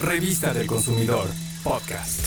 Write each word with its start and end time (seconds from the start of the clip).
Revista 0.00 0.54
del 0.54 0.66
Consumidor, 0.66 1.28
podcast. 1.62 2.20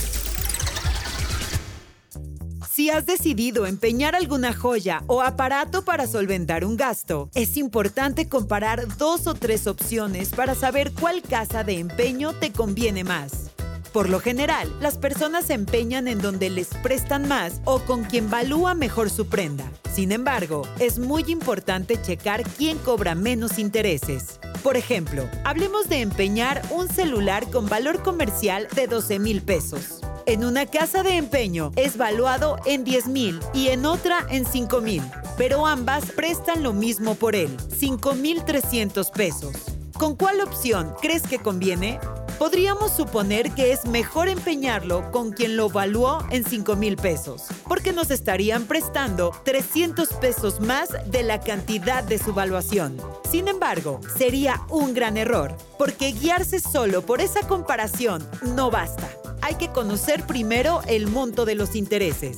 Si 2.70 2.92
has 2.92 3.08
decidido 3.08 3.66
empeñar 3.66 4.16
alguna 4.16 4.54
joya 4.54 5.04
o 5.08 5.24
aparato 5.24 5.84
para 5.84 6.06
solventar 6.06 6.66
un 6.66 6.78
gasto, 6.78 7.32
es 7.34 7.58
importante 7.58 8.30
comparar 8.30 8.96
dos 8.98 9.26
o 9.26 9.34
tres 9.34 9.66
opciones 9.66 10.30
para 10.30 10.54
saber 10.54 10.92
cuál 10.94 11.24
casa 11.24 11.64
de 11.64 11.80
empeño 11.80 12.34
te 12.34 12.52
conviene 12.52 13.04
más. 13.04 13.50
Por 13.92 14.08
lo 14.08 14.20
general, 14.20 14.72
las 14.80 15.00
personas 15.00 15.46
se 15.46 15.54
empeñan 15.54 16.08
en 16.08 16.20
donde 16.20 16.52
les 16.52 16.68
prestan 16.68 17.28
más 17.28 17.60
o 17.66 17.80
con 17.80 18.04
quien 18.04 18.30
valúa 18.30 18.76
mejor 18.76 19.10
su 19.10 19.26
prenda. 19.28 19.66
Sin 19.92 20.12
embargo, 20.12 20.62
es 20.80 21.00
muy 21.00 21.24
importante 21.28 22.00
checar 22.00 22.44
quién 22.44 22.78
cobra 22.78 23.16
menos 23.16 23.58
intereses. 23.58 24.40
Por 24.64 24.78
ejemplo, 24.78 25.30
hablemos 25.44 25.90
de 25.90 26.00
empeñar 26.00 26.62
un 26.72 26.88
celular 26.88 27.52
con 27.52 27.68
valor 27.68 28.02
comercial 28.02 28.70
de 28.74 28.88
12 28.88 29.20
mil 29.20 29.42
pesos. 29.42 30.00
En 30.26 30.46
una 30.46 30.66
casa 30.66 31.04
de 31.04 31.18
empeño 31.18 31.74
es 31.76 31.98
valuado 31.98 32.56
en 32.66 32.86
10 32.86 33.08
mil 33.08 33.42
y 33.54 33.68
en 33.68 33.86
otra 33.86 34.26
en 34.30 34.46
5 34.46 34.80
mil, 34.80 35.04
pero 35.38 35.68
ambas 35.68 36.06
prestan 36.14 36.64
lo 36.64 36.72
mismo 36.72 37.16
por 37.16 37.36
él, 37.36 37.58
5 37.78 38.14
mil 38.14 38.46
300 38.46 39.12
pesos. 39.12 39.54
¿Con 39.98 40.16
cuál 40.16 40.40
opción 40.40 40.94
crees 41.02 41.24
que 41.24 41.40
conviene? 41.40 42.00
Podríamos 42.44 42.92
suponer 42.92 43.52
que 43.52 43.72
es 43.72 43.86
mejor 43.86 44.28
empeñarlo 44.28 45.10
con 45.14 45.32
quien 45.32 45.56
lo 45.56 45.70
valuó 45.70 46.20
en 46.30 46.44
5 46.44 46.76
mil 46.76 46.98
pesos, 46.98 47.44
porque 47.70 47.94
nos 47.94 48.12
estarían 48.12 48.66
prestando 48.66 49.32
300 49.46 50.10
pesos 50.16 50.60
más 50.60 50.90
de 51.10 51.24
la 51.24 51.40
cantidad 51.40 52.04
de 52.04 52.18
su 52.18 52.34
valuación. 52.34 52.98
Sin 53.32 53.48
embargo, 53.48 54.02
sería 54.18 54.60
un 54.68 54.94
gran 54.94 55.16
error, 55.16 55.56
porque 55.78 56.12
guiarse 56.12 56.60
solo 56.60 57.06
por 57.06 57.22
esa 57.22 57.48
comparación 57.48 58.28
no 58.58 58.70
basta. 58.70 59.10
Hay 59.42 59.56
que 59.56 59.70
conocer 59.70 60.28
primero 60.28 60.82
el 60.86 61.08
monto 61.08 61.46
de 61.46 61.56
los 61.56 61.78
intereses. 61.78 62.36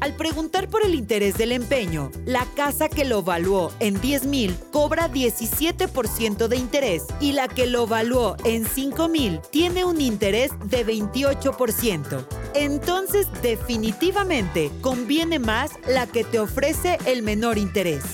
Al 0.00 0.14
preguntar 0.14 0.68
por 0.68 0.84
el 0.84 0.94
interés 0.94 1.36
del 1.36 1.50
empeño, 1.50 2.12
la 2.24 2.46
casa 2.54 2.88
que 2.88 3.04
lo 3.04 3.22
valuó 3.22 3.72
en 3.80 4.00
10 4.00 4.26
mil 4.26 4.56
cobra 4.70 5.10
17% 5.10 6.46
de 6.46 6.56
interés 6.56 7.02
y 7.20 7.32
la 7.32 7.48
que 7.48 7.66
lo 7.66 7.88
valuó 7.88 8.36
en 8.44 8.64
5 8.64 9.08
mil 9.08 9.40
tiene 9.50 9.84
un 9.84 10.00
interés 10.00 10.52
de 10.66 10.86
28%. 10.86 12.24
Entonces, 12.54 13.26
definitivamente, 13.42 14.70
conviene 14.82 15.40
más 15.40 15.72
la 15.88 16.06
que 16.06 16.22
te 16.22 16.38
ofrece 16.38 16.98
el 17.04 17.22
menor 17.22 17.58
interés. 17.58 18.04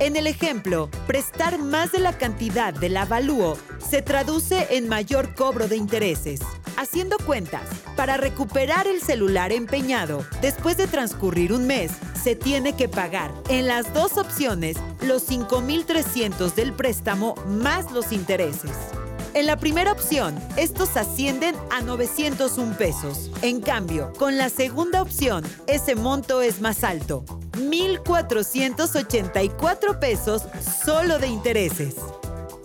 En 0.00 0.16
el 0.16 0.26
ejemplo, 0.26 0.88
prestar 1.06 1.58
más 1.58 1.92
de 1.92 2.00
la 2.00 2.16
cantidad 2.16 2.74
del 2.74 2.96
avalúo 2.96 3.56
se 3.78 4.02
traduce 4.02 4.66
en 4.70 4.88
mayor 4.88 5.34
cobro 5.34 5.68
de 5.68 5.76
intereses. 5.76 6.40
Haciendo 6.76 7.18
cuentas, 7.18 7.68
para 8.00 8.16
recuperar 8.16 8.86
el 8.86 9.02
celular 9.02 9.52
empeñado, 9.52 10.24
después 10.40 10.78
de 10.78 10.86
transcurrir 10.86 11.52
un 11.52 11.66
mes, 11.66 11.92
se 12.14 12.34
tiene 12.34 12.74
que 12.74 12.88
pagar 12.88 13.30
en 13.50 13.66
las 13.66 13.92
dos 13.92 14.16
opciones 14.16 14.78
los 15.02 15.28
5.300 15.28 16.54
del 16.54 16.72
préstamo 16.72 17.34
más 17.46 17.92
los 17.92 18.12
intereses. 18.12 18.70
En 19.34 19.44
la 19.44 19.58
primera 19.58 19.92
opción, 19.92 20.34
estos 20.56 20.96
ascienden 20.96 21.54
a 21.70 21.82
901 21.82 22.74
pesos. 22.78 23.30
En 23.42 23.60
cambio, 23.60 24.14
con 24.18 24.38
la 24.38 24.48
segunda 24.48 25.02
opción, 25.02 25.44
ese 25.66 25.94
monto 25.94 26.40
es 26.40 26.62
más 26.62 26.84
alto, 26.84 27.26
1.484 27.58 29.98
pesos 29.98 30.44
solo 30.86 31.18
de 31.18 31.28
intereses. 31.28 31.96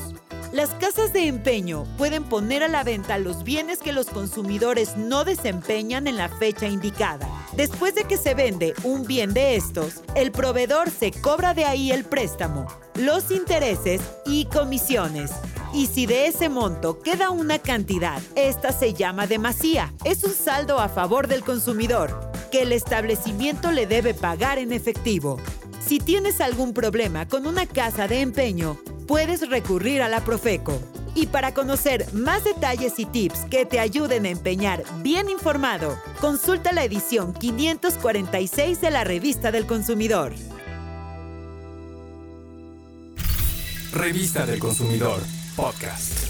Las 0.50 0.70
casas 0.70 1.12
de 1.12 1.26
empeño 1.26 1.84
pueden 1.98 2.24
poner 2.24 2.62
a 2.62 2.68
la 2.68 2.84
venta 2.84 3.18
los 3.18 3.44
bienes 3.44 3.80
que 3.80 3.92
los 3.92 4.06
consumidores 4.06 4.96
no 4.96 5.24
desempeñan 5.24 6.06
en 6.06 6.16
la 6.16 6.30
fecha 6.30 6.66
indicada. 6.66 7.28
Después 7.52 7.94
de 7.94 8.04
que 8.04 8.16
se 8.16 8.34
vende 8.34 8.72
un 8.82 9.04
bien 9.04 9.34
de 9.34 9.56
estos, 9.56 10.02
el 10.14 10.32
proveedor 10.32 10.88
se 10.88 11.10
cobra 11.10 11.52
de 11.52 11.66
ahí 11.66 11.92
el 11.92 12.04
préstamo, 12.04 12.66
los 12.94 13.30
intereses 13.30 14.00
y 14.24 14.46
comisiones. 14.46 15.32
Y 15.76 15.88
si 15.88 16.06
de 16.06 16.26
ese 16.26 16.48
monto 16.48 17.00
queda 17.00 17.28
una 17.28 17.58
cantidad, 17.58 18.22
esta 18.34 18.72
se 18.72 18.94
llama 18.94 19.26
demasía. 19.26 19.92
Es 20.04 20.24
un 20.24 20.32
saldo 20.32 20.78
a 20.78 20.88
favor 20.88 21.28
del 21.28 21.44
consumidor, 21.44 22.30
que 22.50 22.62
el 22.62 22.72
establecimiento 22.72 23.70
le 23.70 23.86
debe 23.86 24.14
pagar 24.14 24.58
en 24.58 24.72
efectivo. 24.72 25.38
Si 25.86 25.98
tienes 25.98 26.40
algún 26.40 26.72
problema 26.72 27.28
con 27.28 27.46
una 27.46 27.66
casa 27.66 28.08
de 28.08 28.22
empeño, 28.22 28.78
puedes 29.06 29.50
recurrir 29.50 30.00
a 30.00 30.08
la 30.08 30.24
Profeco. 30.24 30.80
Y 31.14 31.26
para 31.26 31.52
conocer 31.52 32.06
más 32.14 32.42
detalles 32.42 32.98
y 32.98 33.04
tips 33.04 33.40
que 33.50 33.66
te 33.66 33.78
ayuden 33.78 34.24
a 34.24 34.30
empeñar 34.30 34.82
bien 35.02 35.28
informado, 35.28 35.98
consulta 36.22 36.72
la 36.72 36.84
edición 36.84 37.34
546 37.34 38.80
de 38.80 38.90
la 38.90 39.04
Revista 39.04 39.52
del 39.52 39.66
Consumidor. 39.66 40.32
Revista 43.92 44.46
del 44.46 44.58
Consumidor, 44.58 45.20
podcast. 45.56 46.25